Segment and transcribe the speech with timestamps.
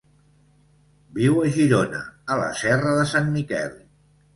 [1.19, 3.83] Viu a Girona, a la serra de Sant Miquel.